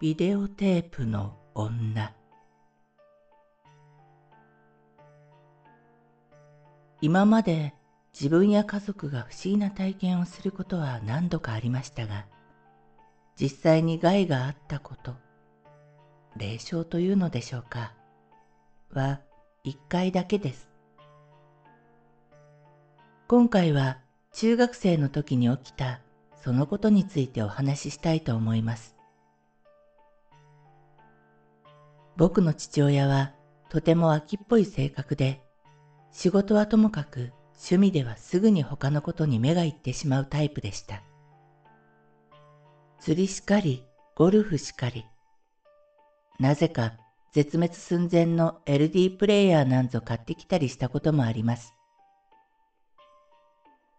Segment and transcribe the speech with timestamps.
[0.00, 2.14] ビデオテープの女。
[7.02, 7.74] 今まで
[8.14, 12.24] 自分や家族が不思議な体験をすることは何度かありましたが
[13.38, 15.14] 実際に害があったこと
[16.34, 17.92] 霊障というのでしょうか
[18.94, 19.20] は
[19.64, 20.70] 一回だけです。
[23.28, 23.98] 今回は
[24.32, 26.00] 中学生の時に起きた
[26.42, 28.99] そのことについてお話ししたいと思います。
[32.20, 33.32] 僕の父親は
[33.70, 35.40] とても秋っぽい性格で、
[36.12, 41.02] 仕事はともかく趣味ではすぐに他のことに目がいってしまうタイプでした。
[42.98, 45.06] 釣りしかり、ゴルフしかり。
[46.38, 46.92] なぜか
[47.32, 51.72] 絶滅寸前の LD プレイヤーなんぞ買ってきたりしたこともあります。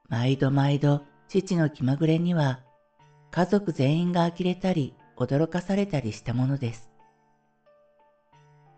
[0.09, 2.59] 毎度毎度父の気まぐれには
[3.31, 6.91] 家族全員が呆れたり驚かされたりしたものです。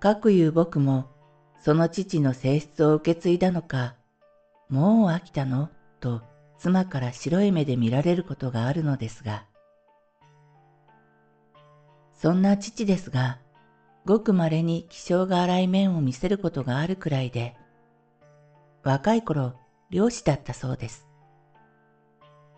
[0.04, 1.06] かくいう僕も、
[1.64, 3.96] その父の性質を受け継いだのか、
[4.68, 5.70] もう飽きたの？
[6.02, 6.22] と
[6.58, 9.46] 妻から白い目で見られることがあるのですが、
[12.14, 13.40] そんな父ですが、
[14.04, 17.56] ごく稀に気性が荒い面を見せることがあるくらいで、
[18.84, 19.54] 若い頃
[19.90, 21.08] 漁師だったそうです。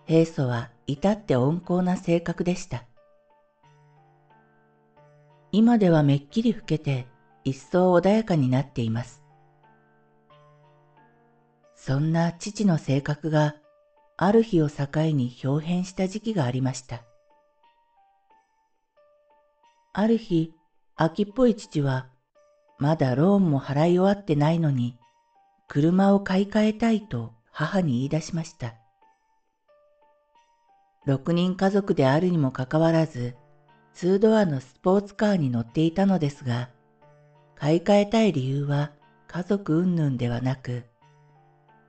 [0.07, 2.85] 平素は至って温厚な性格でした。
[5.51, 7.05] 今ではめっきり老けて
[7.45, 9.21] 一層穏やかになっています。
[11.75, 13.55] そんな父の性格が
[14.17, 17.03] ある日を境に表変した時期がありました。
[19.93, 20.51] ある日、
[20.95, 22.07] 秋っぽい父は、
[22.79, 24.97] まだローンも払い終わってないのに、
[25.67, 28.75] 車を買い替えたいと母に言い出しました。
[31.05, 33.35] 六人家族であるにもかかわらず、
[33.93, 36.69] ツードアのスポーツカーに乗っていたのですが、
[37.65, 38.91] 買い替えたい理由は
[39.27, 40.83] 家族云々ではなく、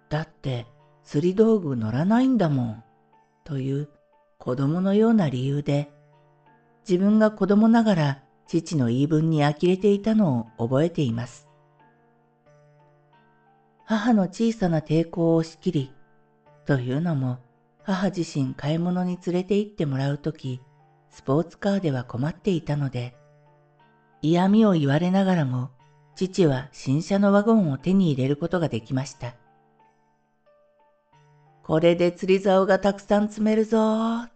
[0.09, 0.67] だって
[1.05, 2.85] 釣り道具乗らないんだもん、
[3.45, 3.91] という
[4.39, 5.91] 子供のような理由で、
[6.89, 11.47] 自分が子供ながら父の言い分に呆れていたのを覚えています。
[13.85, 15.93] 母の小さな抵抗を押し切り、
[16.65, 17.37] というのも
[17.83, 20.63] 母自身買い物に連れて行ってもらうとき、
[21.11, 23.15] スポーツカーでは困っていたので、
[24.23, 25.71] 嫌味を言われながらも、
[26.15, 29.35] 父は新車のワゴンを手に入れることができました。
[31.63, 34.27] これで釣り竿がたくさん積めるぞ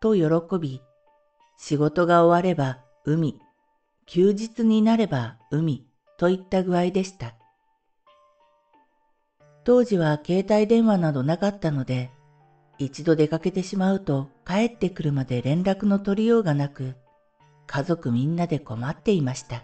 [0.00, 0.80] と喜び、
[1.58, 3.40] 仕事が終われば海、
[4.06, 7.34] 休日になれば海といった具合でした。
[9.64, 12.10] 当時は携帯電話などなかったので、
[12.78, 16.94] 一度出かけてしまうと帰ってくるまで連絡の取りようがなく、
[17.72, 19.62] 家族みんなで困っていました。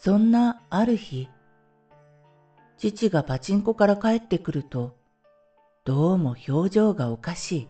[0.00, 1.28] そんなある日、
[2.76, 4.96] 父がパチンコから帰ってくると、
[5.84, 7.68] どうも表情がおかしい。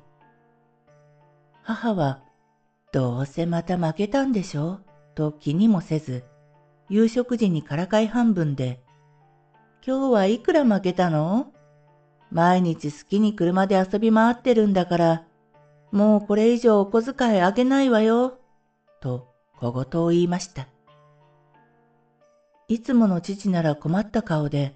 [1.63, 2.23] 母は、
[2.91, 4.81] どうせまた負けたんでしょ
[5.15, 6.25] と気にもせず、
[6.89, 8.81] 夕食時にからかい半分で、
[9.87, 11.53] 今日はいくら負けたの？
[12.31, 15.25] 毎日好きに車で遊び回ってるんだから、
[15.95, 18.41] もうこれ以上お小遣いあげないわよ、
[19.01, 19.29] と
[19.61, 20.67] 小言を言いました。
[22.67, 24.75] いつもの父なら困った顔で、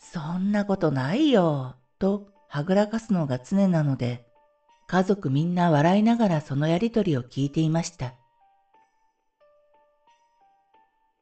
[0.00, 4.24] そんなことないよ、とはぐらかすのが常なので、
[4.88, 8.16] 家族みんな笑いながらそのやりとりを聞いていました。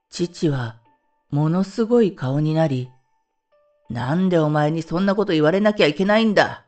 [0.09, 0.79] 父は
[1.29, 2.89] ものすごい顔になり、
[3.91, 6.65] なんでお前にそんなこと言われなきゃいけないんだ。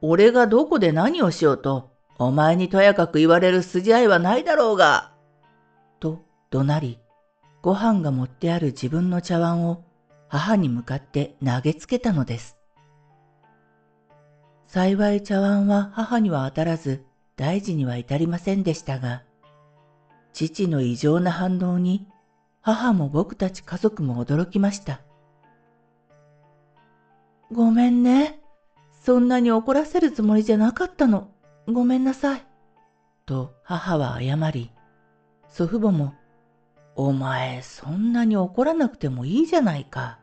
[0.00, 5.12] 俺がどこで何をしようと、お前にとやかく言われる筋合いはないだろうが。
[6.00, 6.98] と怒鳴り、
[7.62, 9.84] ご飯が持ってある自分の茶碗を
[10.28, 12.56] 母に向かって投げつけたのです。
[14.66, 17.04] 幸い茶碗は母には当たらず
[17.36, 19.22] 大事には至りませんでしたが、
[20.32, 22.06] 父の異常な反応に
[22.60, 25.00] 母も僕たち家族も驚きました。
[27.50, 28.37] ごめんね。
[29.08, 31.30] そんなに怒らせるつもりじゃなかったの。
[31.66, 32.46] ごめんなさい。
[33.24, 34.70] と母は謝り、
[35.48, 36.12] 祖父母も、
[36.94, 40.18] お前そんなに怒らなくてもいいじゃないか。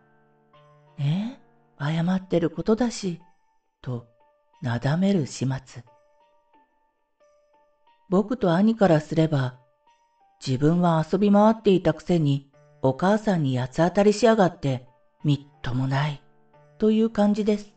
[0.99, 1.35] え
[1.79, 3.19] 謝ってることだし、
[3.81, 4.05] と
[4.61, 5.83] なだめる始末。
[8.07, 9.55] 僕と兄からすれば、
[10.45, 12.45] 自分は遊び回っていたくせに
[12.83, 14.83] お母さんに八つ当たりしやがって
[15.23, 16.21] みっともない、
[16.77, 17.74] という感じです。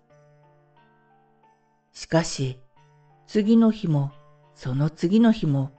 [1.98, 2.60] しかし、
[3.26, 4.12] 次の日も
[4.54, 5.72] その次の日も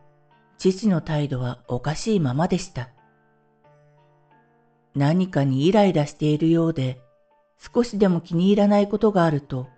[0.58, 2.90] 父の態度はおかしいままでした。
[4.94, 7.00] 何かにイライラしているようで、
[7.58, 9.70] 少しでも気に入らないことがあると、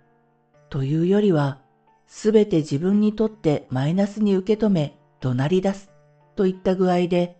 [0.68, 1.60] というよりは、
[2.08, 5.92] すべて自分にとってマイナスに受け止め、怒鳴り出す、
[6.34, 7.38] といった具合で、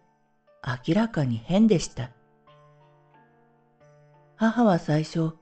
[0.64, 2.12] 明らかに変でした。
[4.36, 5.32] 母は最初、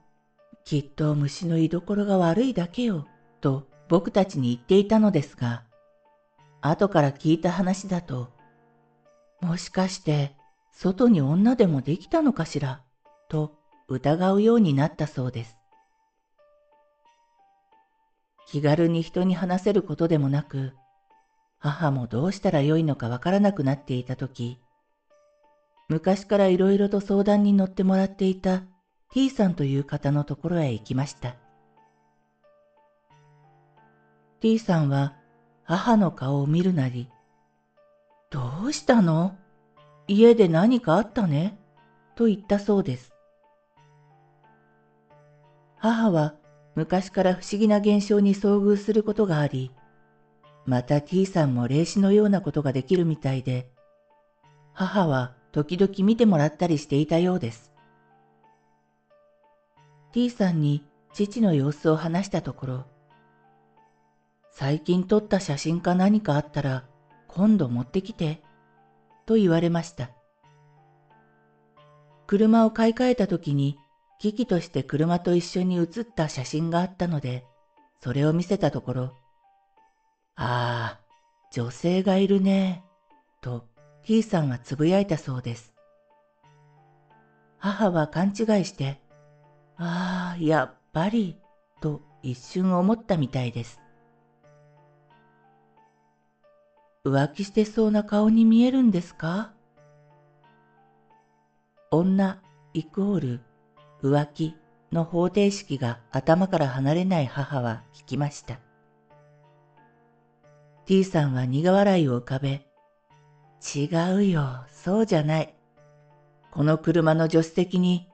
[0.65, 3.07] きっと虫の居所が悪いだけよ、
[3.41, 5.65] と僕たちに言っていたのですが、
[6.61, 8.29] 後から聞いた話だと、
[9.41, 10.33] もしかして
[10.73, 12.83] 外に女でもできたのかしら、
[13.29, 13.53] と
[13.89, 15.57] 疑うようになったそうです。
[18.47, 20.73] 気軽に人に話せることでもなく、
[21.59, 24.59] 母もどうしたらよいのかわからなくなっていたとき、
[25.89, 28.65] 昔からいろいろと相談に乗ってもらっていた
[29.13, 31.37] T さんという方のところへ行きました。
[34.41, 35.15] T さんは
[35.65, 37.11] 母の顔を見るなり、
[38.31, 39.37] どうしたの？
[40.09, 41.59] 家で何かあったね？
[42.17, 43.13] と言ったそうです。
[45.77, 46.35] 母は
[46.75, 49.73] 昔から不思議な現象に遭遇することがあり、
[50.65, 53.71] また T さんも霊視のようなことができるみたいで、
[54.73, 57.73] 母は時々見てもらったりしていたようです。
[60.13, 60.83] T さんに
[61.13, 62.85] 父の様子を話したところ、
[64.53, 66.85] 最近撮った写真か何かあったら
[67.29, 68.41] 今度持ってきて、
[69.27, 70.11] と言われました。
[72.27, 73.77] 車を買い替えた時に
[74.19, 77.45] 機器として車と一緒に写った写真があったので、
[78.03, 79.13] それを見せたところ、
[80.37, 81.01] ああ、
[81.53, 82.83] 女性がいるね、
[83.41, 83.65] と
[84.03, 85.75] T さんはつぶやいたそうです。
[87.59, 88.31] 母は勘違
[88.61, 88.99] いして、
[89.77, 91.37] ああ、やっぱり、
[91.81, 93.81] と一瞬思ったみたいです。
[97.03, 99.53] 浮気してそうな顔に見えるんですか？
[101.91, 102.43] 女
[102.75, 103.41] イコール
[104.03, 104.55] 浮気
[104.93, 108.61] の方程式が頭から離れない母は聞きました。
[110.85, 112.67] T さんは苦笑いを浮かべ、
[113.75, 115.55] 違うよ、そうじゃない。
[116.51, 118.11] この車の助手席に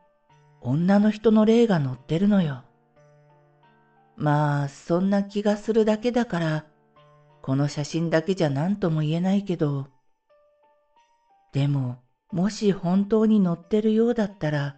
[0.60, 2.62] 女の人の霊が乗ってるのよ。
[4.16, 6.64] まあ、そんな気がするだけだから、
[7.46, 9.87] この写真だけじゃ何とも言えないけど、
[11.52, 12.00] でも、
[12.32, 14.75] もし本当に乗ってるようだったら、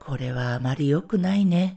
[0.00, 1.76] これはあまり良くないね。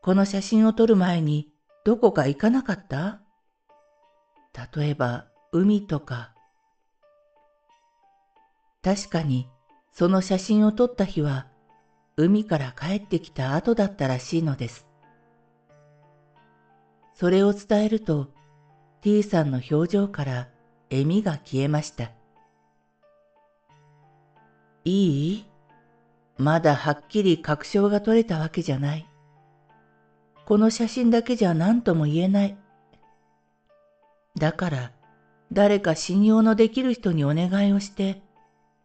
[0.00, 1.48] この写真を撮る前に
[1.84, 3.20] どこか行かなかった？
[4.76, 6.32] 例えば海とか。
[8.84, 9.48] 確かに
[9.92, 11.48] その写真を撮った日は
[12.16, 14.86] 海から帰ってきた後だったらしいのです。
[17.14, 18.28] それを伝えると
[19.00, 20.48] T さんの表情から
[20.90, 22.10] 笑みが消えました。
[24.84, 25.46] いい？
[26.36, 29.06] まだはっきり確証が取れたわけじゃない。
[30.44, 32.58] この写真だけじゃ何とも言えない。
[34.36, 34.92] だから、
[35.52, 38.20] 誰か信用のできる人にお願いをして、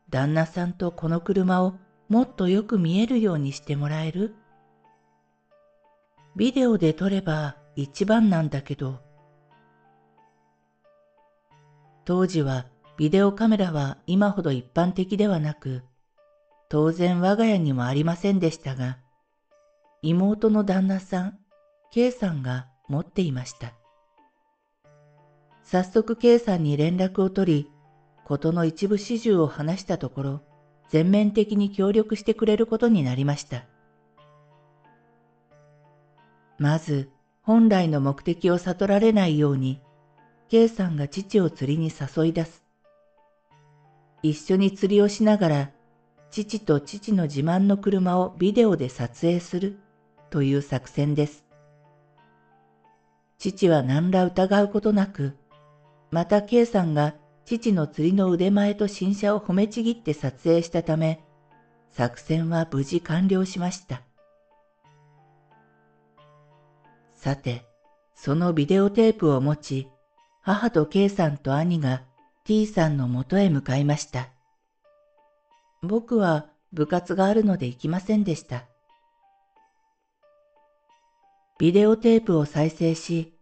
[0.09, 1.73] 旦那さんとこの車を
[2.07, 4.35] もっとよく見えるようにしてもらえる
[6.35, 8.99] ビデオで撮れば一番なんだけど。
[12.03, 12.65] 当時は
[12.97, 15.83] ビデオカメラは今ほど一般的ではなく、
[16.67, 18.97] 当然我が家にもありませんでしたが、
[20.01, 21.39] 妹の旦那さん、
[21.91, 23.73] K さんが持っていました。
[25.63, 27.71] 早速 K さんに連絡を取り、
[28.25, 30.41] ことの一部始終を話したところ、
[30.89, 33.65] 全面的に協力してくれることになりました。
[36.57, 37.09] まず、
[37.49, 39.81] 本来の目的を悟られないように、
[40.49, 42.63] K さんが父を釣りに誘い出す。
[44.21, 45.71] 一緒に釣りをしながら
[46.29, 49.73] 父と父の自慢の車をビデオで撮影する
[50.29, 51.43] という作戦です。
[53.39, 55.33] 父は何ら疑うことなく、
[56.11, 57.15] また K さんが
[57.45, 61.17] 父の釣りの腕前と新車を褒めちぎって撮影したため、
[61.89, 64.03] 作戦は無事完了しました。
[67.19, 67.65] さて、
[68.15, 69.89] そのビデオテープを持ち、
[70.41, 72.03] 母と K さんと兄が
[72.45, 74.29] T さんのもとへ向かいました。
[75.83, 78.63] 僕は部活があるので行きませんでした。
[81.59, 83.33] ビデオテープを再生し、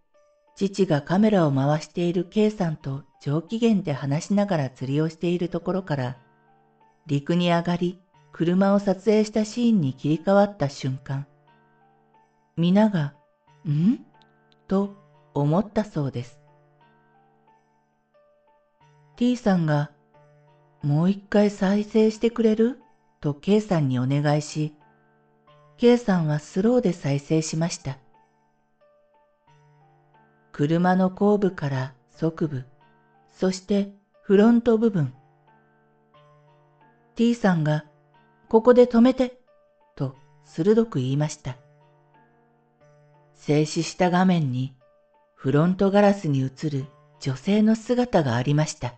[0.55, 6.17] 父がカメラを回している K さんと上機嫌で話しながら釣りをしているところから、
[7.05, 11.27] 陸に上がり、車を撮影したシーンに切り替わった瞬間、
[12.55, 13.13] 皆が、
[13.71, 13.99] ん？
[14.67, 14.91] と
[15.33, 16.39] 思ったそうです。
[19.15, 19.91] T さんが、
[20.83, 22.79] もう一回再生してくれる？
[23.19, 24.73] と K さんにお願いし、
[25.77, 27.97] K さんはスローで再生しました。
[30.51, 32.65] 車の後部から側部、
[33.31, 35.13] そしてフロント部分。
[37.15, 37.85] T さんが、
[38.49, 39.39] ここで止めて、
[39.95, 41.57] と鋭く言いました。
[43.37, 44.75] 静止した画面に
[45.35, 46.85] フロントガラスに映る
[47.19, 48.95] 女性の姿がありました。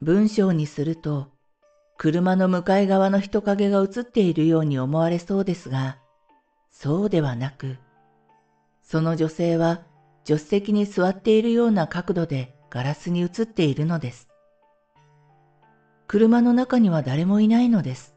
[0.00, 1.28] 文章にすると、
[1.96, 5.98] 車の向かい側の人影が映っているように思われそうですが、
[6.70, 7.76] そうではなく、
[8.82, 9.82] その女性は
[10.24, 14.28] 助手席に座っているような角度でガラスに映っているのです。
[16.08, 18.11] 車の中には誰もいないのです。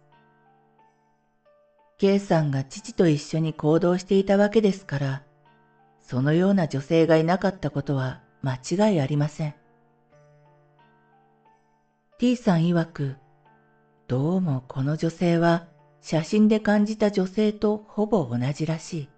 [1.97, 5.23] K さんが父と一緒に行動していたわけですから、
[6.01, 9.55] そのような女性がいなかったことは間違いありません。
[12.17, 13.15] T さん曰く、
[14.07, 15.67] どうもこの女性は
[16.01, 19.09] 写真で感じた女性とほぼ同じらしい。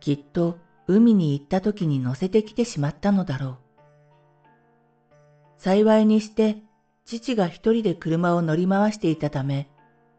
[0.00, 3.58] きっと海に行った時に乗せてきてしまったのだろう。
[5.58, 6.58] 幸いにして
[7.04, 9.68] 父が一人で車を乗り回していたため、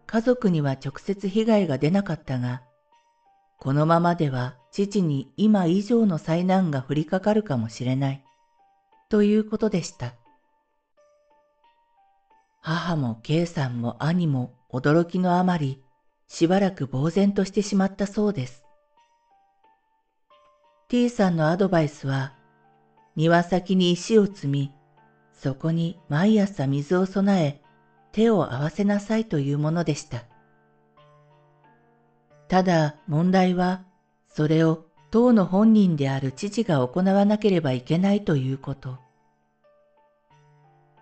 [0.08, 2.62] 家族には直接被害が出なかったが、
[3.60, 8.24] このままでは父に今以上の災難が降りかかるかもしれない、
[9.10, 10.16] ということでした。
[12.62, 15.82] 母も K さんも兄も驚きのあまり、
[16.28, 18.64] しばらく呆然としてしまったそうです。
[20.88, 22.34] T さんのアドバイスは、
[23.16, 24.72] 庭先に石を積み、
[25.34, 27.62] そこに毎朝水を備え、
[28.15, 30.24] 手を合わせなさいというものでした。
[32.48, 33.84] ただ問題は、
[34.29, 39.00] それを当の本人である父が行わなければいけないということ。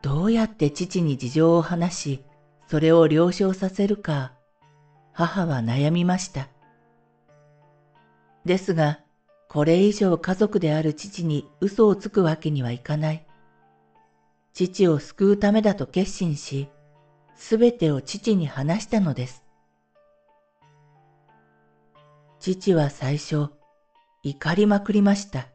[0.01, 2.23] どうやって父に事情を話し、
[2.67, 4.33] それを了承させるか、
[5.11, 6.47] 母は悩みました。
[8.43, 9.01] ですが、
[9.49, 13.23] これ以上家族である父に嘘をつくわけにはいかない。
[14.53, 16.69] 父を救うためだと決心し、
[17.45, 19.43] すべてを父に話したのです。
[22.39, 23.49] 父は最初、
[24.23, 25.49] 怒りまくりました。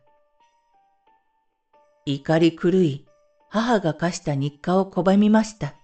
[2.05, 3.07] 怒り狂い、
[3.49, 5.77] 母が課した日課を拒みました。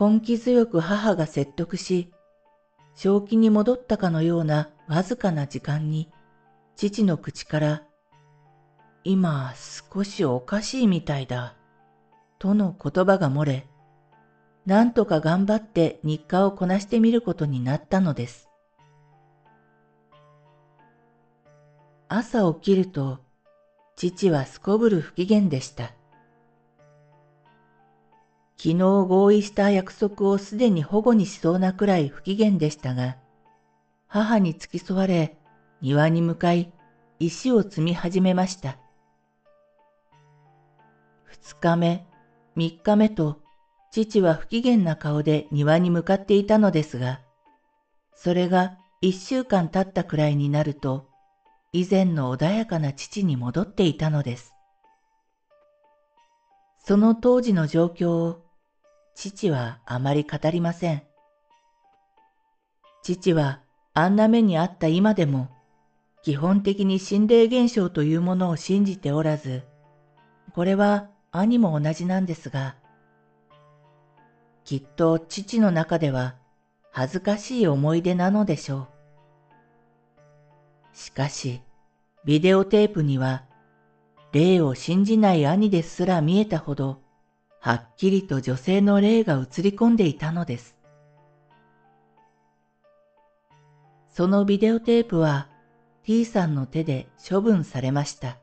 [0.00, 2.10] 根気強く母が説得し、
[2.94, 6.10] 正気に戻ったかのようなわずかな時間に、
[6.76, 7.82] 父の口から、
[9.04, 9.52] 今
[9.92, 11.59] 少しおかしいみたいだ、
[12.40, 13.66] との言葉が漏れ、
[14.64, 18.48] なんとか頑張って日課をこなしてみることになったのです。
[22.08, 23.18] 朝起きると、
[23.94, 25.92] 父はすこぶる不機嫌でした。
[28.56, 33.18] 昨日合意した約束をすでに保護にしそうなくらい不機嫌でしたが、
[34.06, 35.36] 母に付き添われ、
[35.82, 36.72] 庭に向かい、
[37.18, 38.78] 石を積み始めました。
[41.26, 42.09] 二日目、
[42.56, 43.38] 三日目と、
[43.92, 47.20] 父は不機嫌な顔で庭に向かっていたのですが、
[48.14, 51.04] それが一週間経ったくらいになると、
[51.72, 54.52] 以前の穏やかな父に戻っていたのです。
[56.84, 58.38] その当時の状況を、
[59.14, 61.02] 父はあまり語りません。
[63.02, 63.60] 父は
[63.94, 65.50] あんな目にあった今でも、
[66.22, 69.62] 基本的に心霊現象というものを信じておらず、
[70.52, 72.74] これは兄も同じなんですが、
[74.64, 76.34] きっと父の中では
[76.90, 78.88] 恥ずかしい思い出なのでしょ
[80.94, 80.96] う。
[80.96, 81.62] しかし、
[82.24, 83.44] ビデオテープには、
[84.32, 87.00] 霊を信じない兄ですら見えたほど、
[87.60, 90.76] はっきりと女性の霊が映り込んでいたのです。
[94.08, 95.48] そのビデオテープは
[96.02, 98.38] T さんの手で処分されました。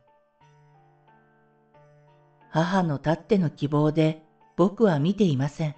[2.58, 4.24] 母のたっての希望で
[4.56, 5.76] 僕は見ていません。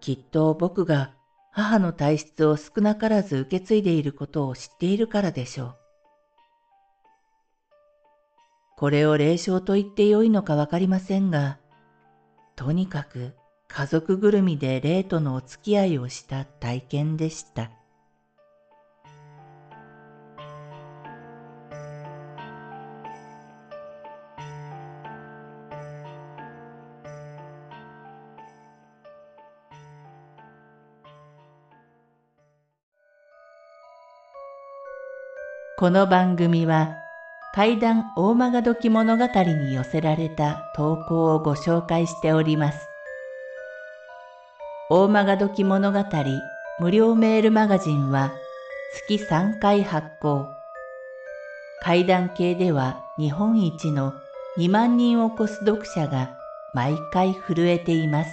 [0.00, 1.10] きっと僕が
[1.50, 5.76] 母の体質を少なからず受け継いでいることを知っているからでしょう。
[8.76, 11.58] これを霊障と言ってよいのかわかりませんが、
[12.54, 13.34] とにかく
[13.66, 17.72] 家族ぐるみで霊とのお付き合いをした体験でした。
[35.84, 36.96] この番組は
[37.52, 42.88] 怪談大曲どき物語に寄せられた投稿をご紹介しております。
[44.88, 46.02] 大曲どき物語
[46.80, 48.32] 無料メールマガジンは
[48.94, 50.48] 月3回発行。
[51.82, 54.14] 怪談系では日本一の
[54.56, 56.34] 2万人を超す読者が
[56.72, 58.30] 毎回震えています。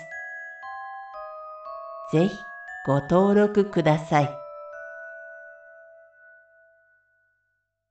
[2.14, 2.34] ぜひ
[2.88, 4.41] ご登録ください。